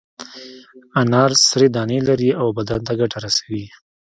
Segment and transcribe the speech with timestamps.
[1.01, 3.63] انار سرې دانې لري او بدن ته ګټه رسوي.